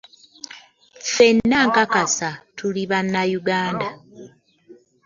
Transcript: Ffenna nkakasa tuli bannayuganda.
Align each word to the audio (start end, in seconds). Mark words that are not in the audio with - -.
Ffenna 1.05 1.57
nkakasa 1.67 2.29
tuli 2.57 2.83
bannayuganda. 2.89 3.87